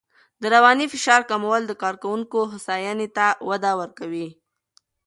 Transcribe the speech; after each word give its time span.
د 0.41 0.43
رواني 0.55 0.85
فشار 0.93 1.21
کمول 1.31 1.61
د 1.67 1.71
کارکوونکو 1.83 2.39
هوساینې 2.51 3.07
ته 3.17 3.25
وده 3.49 3.71
ورکوي. 3.81 4.27